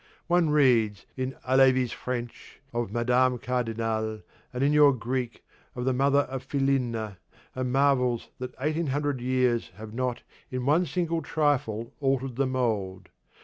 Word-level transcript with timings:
One 0.25 0.49
reads, 0.49 1.05
in 1.15 1.33
Halévy's 1.47 1.91
French, 1.91 2.59
of 2.73 2.91
Madame 2.91 3.37
Cardinal, 3.37 4.23
and, 4.51 4.63
in 4.63 4.73
your 4.73 4.93
Greek, 4.93 5.43
of 5.75 5.85
the 5.85 5.93
mother 5.93 6.21
of 6.21 6.41
Philinna, 6.43 7.19
and 7.53 7.71
marvels 7.71 8.29
that 8.39 8.55
eighteen 8.59 8.87
hundred 8.87 9.21
years 9.21 9.69
have 9.75 9.93
not 9.93 10.23
in 10.49 10.65
one 10.65 10.87
single 10.87 11.21
trifle 11.21 11.93
altered 11.99 12.35
the 12.35 12.47
mould. 12.47 13.09